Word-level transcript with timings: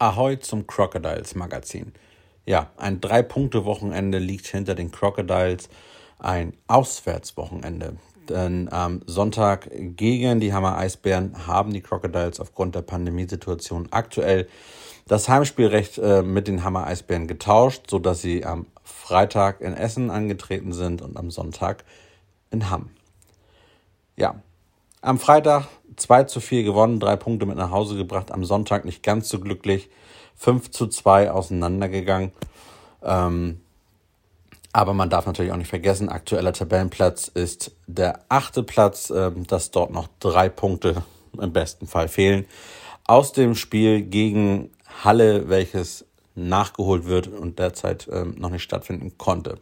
Ahoi 0.00 0.38
zum 0.38 0.66
Crocodiles 0.66 1.34
Magazin. 1.34 1.92
Ja, 2.46 2.70
ein 2.78 3.02
Drei-Punkte-Wochenende 3.02 4.18
liegt 4.18 4.46
hinter 4.46 4.74
den 4.74 4.90
Crocodiles, 4.90 5.68
ein 6.18 6.54
Auswärtswochenende. 6.68 7.96
Denn 8.26 8.72
am 8.72 9.02
Sonntag 9.04 9.68
gegen 9.70 10.40
die 10.40 10.54
Hammer 10.54 10.78
Eisbären 10.78 11.46
haben 11.46 11.74
die 11.74 11.82
Crocodiles 11.82 12.40
aufgrund 12.40 12.74
der 12.74 12.82
Pandemiesituation 12.82 13.88
aktuell 13.90 14.48
das 15.06 15.28
Heimspielrecht 15.28 15.98
äh, 15.98 16.22
mit 16.22 16.48
den 16.48 16.64
Hammer 16.64 16.86
Eisbären 16.86 17.26
getauscht, 17.26 17.90
sodass 17.90 18.22
sie 18.22 18.46
am 18.46 18.68
Freitag 18.82 19.60
in 19.60 19.74
Essen 19.74 20.10
angetreten 20.10 20.72
sind 20.72 21.02
und 21.02 21.18
am 21.18 21.30
Sonntag 21.30 21.84
in 22.50 22.70
Hamm. 22.70 22.88
Ja, 24.16 24.36
am 25.02 25.18
Freitag 25.18 25.68
2 25.96 26.24
zu 26.24 26.40
4 26.40 26.62
gewonnen, 26.62 27.00
drei 27.00 27.16
Punkte 27.16 27.46
mit 27.46 27.56
nach 27.56 27.70
Hause 27.70 27.96
gebracht. 27.96 28.30
Am 28.32 28.44
Sonntag 28.44 28.84
nicht 28.84 29.02
ganz 29.02 29.28
so 29.28 29.40
glücklich. 29.40 29.90
5 30.36 30.70
zu 30.70 30.86
2 30.86 31.30
auseinandergegangen. 31.30 32.32
Ähm, 33.02 33.60
aber 34.72 34.94
man 34.94 35.10
darf 35.10 35.26
natürlich 35.26 35.52
auch 35.52 35.56
nicht 35.56 35.68
vergessen, 35.68 36.08
aktueller 36.08 36.52
Tabellenplatz 36.52 37.28
ist 37.28 37.72
der 37.86 38.20
achte 38.28 38.62
Platz, 38.62 39.10
äh, 39.10 39.32
dass 39.48 39.70
dort 39.70 39.90
noch 39.90 40.08
drei 40.20 40.48
Punkte 40.48 41.02
im 41.38 41.52
besten 41.52 41.86
Fall 41.86 42.08
fehlen. 42.08 42.46
Aus 43.06 43.32
dem 43.32 43.54
Spiel 43.54 44.02
gegen 44.02 44.70
Halle, 45.04 45.48
welches 45.48 46.06
nachgeholt 46.34 47.06
wird 47.06 47.26
und 47.26 47.58
derzeit 47.58 48.06
äh, 48.08 48.24
noch 48.24 48.50
nicht 48.50 48.62
stattfinden 48.62 49.18
konnte. 49.18 49.58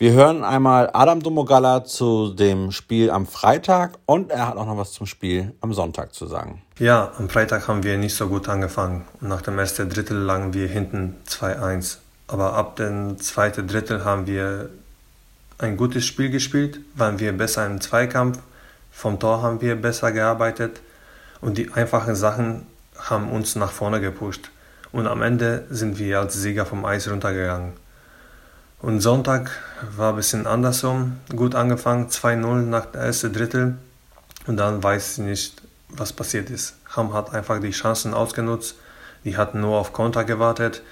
Wir 0.00 0.12
hören 0.12 0.44
einmal 0.44 0.90
Adam 0.92 1.20
Domogala 1.20 1.84
zu 1.84 2.32
dem 2.32 2.70
Spiel 2.70 3.10
am 3.10 3.26
Freitag 3.26 3.98
und 4.06 4.30
er 4.30 4.46
hat 4.46 4.56
auch 4.56 4.64
noch 4.64 4.76
was 4.76 4.92
zum 4.92 5.06
Spiel 5.06 5.52
am 5.60 5.74
Sonntag 5.74 6.14
zu 6.14 6.26
sagen. 6.26 6.62
Ja, 6.78 7.10
am 7.18 7.28
Freitag 7.28 7.66
haben 7.66 7.82
wir 7.82 7.98
nicht 7.98 8.14
so 8.14 8.28
gut 8.28 8.48
angefangen. 8.48 9.06
Nach 9.20 9.42
dem 9.42 9.58
ersten 9.58 9.90
Drittel 9.90 10.16
lagen 10.16 10.54
wir 10.54 10.68
hinten 10.68 11.16
2-1. 11.26 11.96
Aber 12.28 12.52
ab 12.52 12.76
dem 12.76 13.18
zweiten 13.18 13.66
Drittel 13.66 14.04
haben 14.04 14.28
wir 14.28 14.70
ein 15.58 15.76
gutes 15.76 16.06
Spiel 16.06 16.30
gespielt, 16.30 16.78
waren 16.94 17.18
wir 17.18 17.32
besser 17.32 17.66
im 17.66 17.80
Zweikampf, 17.80 18.38
vom 18.92 19.18
Tor 19.18 19.42
haben 19.42 19.60
wir 19.60 19.74
besser 19.74 20.12
gearbeitet 20.12 20.80
und 21.40 21.58
die 21.58 21.72
einfachen 21.72 22.14
Sachen 22.14 22.68
haben 22.96 23.32
uns 23.32 23.56
nach 23.56 23.72
vorne 23.72 24.00
gepusht. 24.00 24.52
Und 24.92 25.08
am 25.08 25.22
Ende 25.22 25.66
sind 25.70 25.98
wir 25.98 26.20
als 26.20 26.34
Sieger 26.34 26.66
vom 26.66 26.84
Eis 26.84 27.10
runtergegangen. 27.10 27.72
Und 28.80 29.00
Sonntag 29.00 29.50
war 29.96 30.10
ein 30.12 30.16
bisschen 30.16 30.46
andersrum. 30.46 31.18
Gut 31.34 31.56
angefangen, 31.56 32.08
2-0 32.08 32.62
nach 32.62 32.86
der 32.86 33.02
ersten 33.02 33.32
Drittel. 33.32 33.76
Und 34.46 34.56
dann 34.56 34.82
weiß 34.82 35.18
ich 35.18 35.24
nicht, 35.24 35.62
was 35.88 36.12
passiert 36.12 36.48
ist. 36.48 36.74
Ham 36.94 37.12
hat 37.12 37.34
einfach 37.34 37.60
die 37.60 37.72
Chancen 37.72 38.14
ausgenutzt. 38.14 38.76
Die 39.24 39.36
hatten 39.36 39.60
nur 39.60 39.78
auf 39.78 39.92
Konter 39.92 40.24
gewartet. 40.24 40.82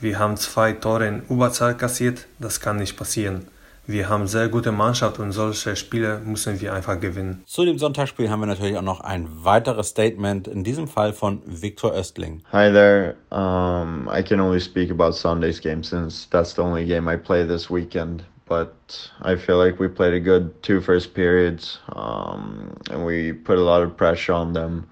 Wir 0.00 0.18
haben 0.18 0.36
zwei 0.36 0.72
Tore 0.72 1.06
in 1.06 1.22
Überzahl 1.28 1.76
kassiert. 1.76 2.26
Das 2.40 2.60
kann 2.60 2.78
nicht 2.78 2.96
passieren. 2.96 3.46
Wir 3.88 4.08
haben 4.08 4.26
sehr 4.26 4.48
gute 4.48 4.72
Mannschaft 4.72 5.20
und 5.20 5.30
solche 5.30 5.76
Spiele 5.76 6.18
müssen 6.18 6.60
wir 6.60 6.74
einfach 6.74 6.98
gewinnen. 6.98 7.44
Zu 7.46 7.64
dem 7.64 7.78
Sonntagsspiel 7.78 8.28
haben 8.28 8.40
wir 8.40 8.46
natürlich 8.46 8.76
auch 8.76 8.82
noch 8.82 9.00
ein 9.00 9.28
weiteres 9.44 9.90
Statement, 9.90 10.48
in 10.48 10.64
diesem 10.64 10.88
Fall 10.88 11.12
von 11.12 11.40
Viktor 11.46 11.92
Östling. 11.92 12.42
Hi 12.52 12.68
there. 12.72 13.14
Um, 13.30 14.10
I 14.12 14.24
can 14.24 14.40
only 14.40 14.58
speak 14.58 14.90
about 14.90 15.12
Sunday's 15.12 15.60
game 15.60 15.84
since 15.84 16.28
that's 16.30 16.56
the 16.56 16.62
only 16.62 16.84
game 16.84 17.08
I 17.08 17.16
play 17.16 17.46
this 17.46 17.70
weekend. 17.70 18.24
But 18.48 18.74
I 19.22 19.36
feel 19.36 19.56
like 19.56 19.78
we 19.78 19.86
played 19.86 20.14
a 20.14 20.20
good 20.20 20.50
two 20.62 20.80
first 20.80 21.14
periods, 21.14 21.78
um, 21.94 22.76
and 22.90 23.06
we 23.06 23.32
put 23.32 23.56
a 23.56 23.62
lot 23.62 23.82
of 23.82 23.96
pressure 23.96 24.32
on 24.32 24.52
them, 24.52 24.88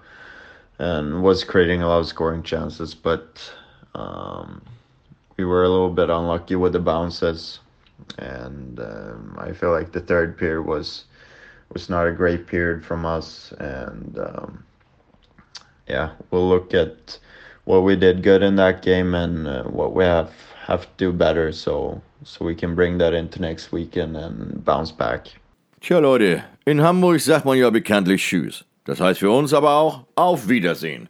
and 0.79 1.21
was 1.21 1.43
creating 1.43 1.81
a 1.81 1.87
lot 1.87 1.99
of 1.99 2.07
scoring 2.07 2.43
chances. 2.43 2.95
But 2.95 3.41
um, 3.93 4.61
we 5.35 5.43
were 5.43 5.63
a 5.63 5.69
little 5.69 5.91
bit 5.91 6.09
unlucky 6.09 6.55
with 6.55 6.71
the 6.71 6.79
bounces 6.79 7.59
and 8.17 8.79
um, 8.79 9.35
I 9.37 9.51
feel 9.53 9.71
like 9.71 9.91
the 9.91 10.01
third 10.01 10.37
period 10.37 10.65
was 10.65 11.05
was 11.73 11.89
not 11.89 12.07
a 12.07 12.11
great 12.11 12.47
period 12.47 12.85
from 12.85 13.05
us, 13.05 13.53
and 13.59 14.17
um, 14.19 14.63
yeah, 15.87 16.11
we'll 16.31 16.47
look 16.47 16.73
at 16.73 17.19
what 17.65 17.83
we 17.83 17.95
did 17.95 18.23
good 18.23 18.43
in 18.43 18.55
that 18.55 18.81
game 18.81 19.15
and 19.15 19.47
uh, 19.47 19.63
what 19.63 19.93
we 19.93 20.03
have 20.03 20.31
have 20.67 20.81
to 20.81 20.97
do 20.97 21.11
better, 21.11 21.51
so 21.51 22.01
so 22.23 22.45
we 22.45 22.55
can 22.55 22.75
bring 22.75 22.97
that 22.97 23.13
into 23.13 23.41
next 23.41 23.71
weekend 23.71 24.15
and 24.17 24.63
bounce 24.63 24.91
back. 24.91 25.27
Tja 25.81 25.99
Leute, 25.99 26.43
in 26.65 26.81
Hamburg 26.81 27.19
sagt 27.21 27.45
man 27.45 27.57
ja 27.57 27.69
bekanntlich 27.69 28.23
Tschüss. 28.23 28.63
Das 28.85 28.99
heißt 28.99 29.19
für 29.19 29.31
uns 29.31 29.53
aber 29.53 29.71
auch 29.71 30.05
Auf 30.15 30.47
Wiedersehen. 30.47 31.09